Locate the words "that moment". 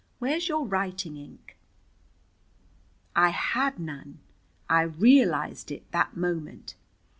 5.91-6.73